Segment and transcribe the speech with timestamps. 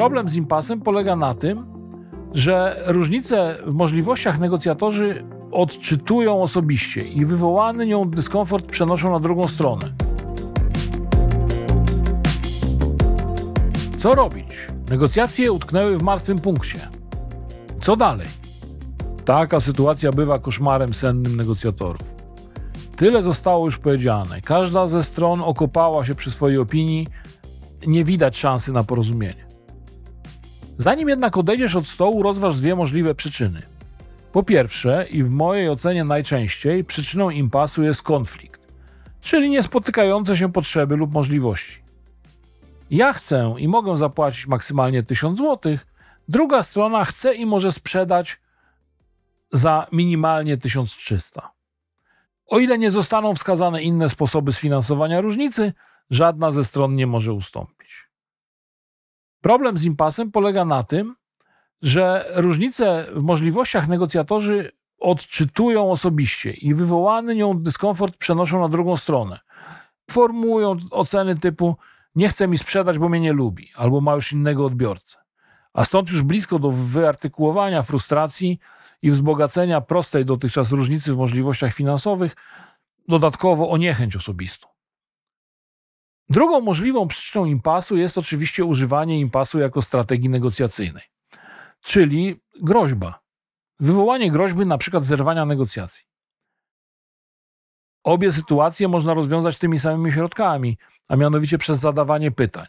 [0.00, 1.66] Problem z impasem polega na tym,
[2.32, 9.94] że różnice w możliwościach negocjatorzy odczytują osobiście i wywołany nią dyskomfort przenoszą na drugą stronę.
[13.98, 14.46] Co robić?
[14.90, 16.78] Negocjacje utknęły w martwym punkcie.
[17.80, 18.28] Co dalej?
[19.24, 22.14] Taka sytuacja bywa koszmarem sennym negocjatorów.
[22.96, 24.40] Tyle zostało już powiedziane.
[24.40, 27.06] Każda ze stron okopała się przy swojej opinii.
[27.86, 29.49] Nie widać szansy na porozumienie.
[30.80, 33.62] Zanim jednak odejdziesz od stołu, rozważ dwie możliwe przyczyny.
[34.32, 38.72] Po pierwsze, i w mojej ocenie najczęściej, przyczyną impasu jest konflikt,
[39.20, 41.82] czyli niespotykające się potrzeby lub możliwości.
[42.90, 45.78] Ja chcę i mogę zapłacić maksymalnie 1000 zł,
[46.28, 48.40] druga strona chce i może sprzedać
[49.52, 51.50] za minimalnie 1300.
[52.46, 55.72] O ile nie zostaną wskazane inne sposoby sfinansowania różnicy,
[56.10, 57.79] żadna ze stron nie może ustąpić.
[59.40, 61.16] Problem z impasem polega na tym,
[61.82, 69.40] że różnice w możliwościach negocjatorzy odczytują osobiście i wywołany nią dyskomfort przenoszą na drugą stronę.
[70.10, 71.76] Formułują oceny typu
[72.14, 75.18] nie chce mi sprzedać, bo mnie nie lubi, albo ma już innego odbiorcę.
[75.72, 78.58] A stąd już blisko do wyartykułowania frustracji
[79.02, 82.36] i wzbogacenia prostej dotychczas różnicy w możliwościach finansowych,
[83.08, 84.68] dodatkowo o niechęć osobistą.
[86.30, 91.02] Drugą możliwą przyczyną impasu jest oczywiście używanie impasu jako strategii negocjacyjnej,
[91.80, 93.20] czyli groźba.
[93.80, 96.04] Wywołanie groźby na przykład zerwania negocjacji.
[98.04, 100.78] Obie sytuacje można rozwiązać tymi samymi środkami,
[101.08, 102.66] a mianowicie przez zadawanie pytań.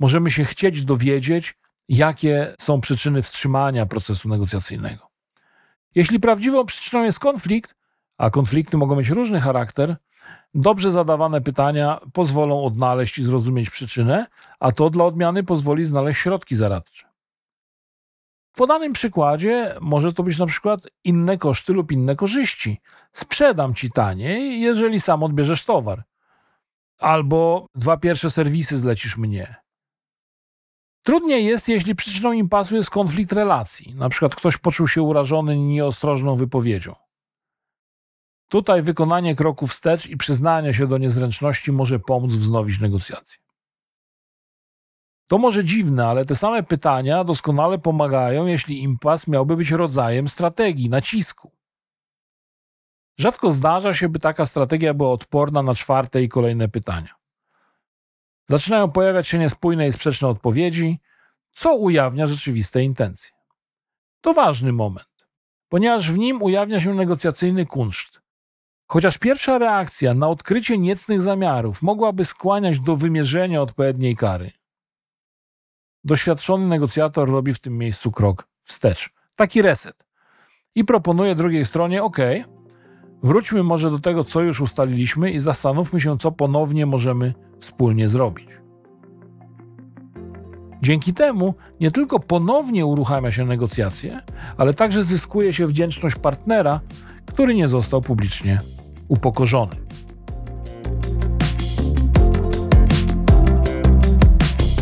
[0.00, 1.54] Możemy się chcieć dowiedzieć,
[1.88, 5.10] jakie są przyczyny wstrzymania procesu negocjacyjnego.
[5.94, 7.74] Jeśli prawdziwą przyczyną jest konflikt,
[8.18, 9.96] a konflikty mogą mieć różny charakter,
[10.54, 14.26] dobrze zadawane pytania pozwolą odnaleźć i zrozumieć przyczynę,
[14.60, 17.08] a to dla odmiany pozwoli znaleźć środki zaradcze.
[18.52, 22.80] W podanym przykładzie może to być na przykład inne koszty lub inne korzyści.
[23.12, 26.02] Sprzedam ci taniej, jeżeli sam odbierzesz towar.
[26.98, 29.56] Albo dwa pierwsze serwisy zlecisz mnie.
[31.02, 33.94] Trudniej jest, jeśli przyczyną impasu jest konflikt relacji.
[33.94, 36.94] Na przykład ktoś poczuł się urażony nieostrożną wypowiedzią.
[38.48, 43.38] Tutaj wykonanie kroku wstecz i przyznanie się do niezręczności może pomóc wznowić negocjacje.
[45.26, 50.88] To może dziwne, ale te same pytania doskonale pomagają, jeśli impas miałby być rodzajem strategii,
[50.88, 51.52] nacisku.
[53.18, 57.14] Rzadko zdarza się, by taka strategia była odporna na czwarte i kolejne pytania.
[58.48, 61.00] Zaczynają pojawiać się niespójne i sprzeczne odpowiedzi,
[61.52, 63.30] co ujawnia rzeczywiste intencje.
[64.20, 65.28] To ważny moment,
[65.68, 68.25] ponieważ w nim ujawnia się negocjacyjny kunszt.
[68.86, 74.50] Chociaż pierwsza reakcja na odkrycie niecnych zamiarów mogłaby skłaniać do wymierzenia odpowiedniej kary,
[76.04, 79.10] doświadczony negocjator robi w tym miejscu krok wstecz.
[79.36, 80.06] Taki reset.
[80.74, 82.16] I proponuje drugiej stronie: OK,
[83.22, 88.48] wróćmy może do tego, co już ustaliliśmy i zastanówmy się, co ponownie możemy wspólnie zrobić.
[90.82, 94.22] Dzięki temu nie tylko ponownie uruchamia się negocjacje,
[94.56, 96.80] ale także zyskuje się wdzięczność partnera,
[97.26, 98.60] który nie został publicznie
[99.08, 99.76] upokorzony.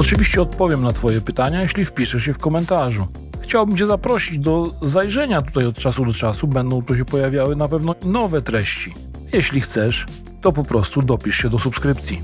[0.00, 3.06] Oczywiście odpowiem na Twoje pytania, jeśli wpiszesz się w komentarzu.
[3.40, 6.46] Chciałbym Cię zaprosić do zajrzenia tutaj od czasu do czasu.
[6.46, 8.94] Będą tu się pojawiały na pewno nowe treści.
[9.32, 10.06] Jeśli chcesz,
[10.40, 12.20] to po prostu dopisz się do subskrypcji.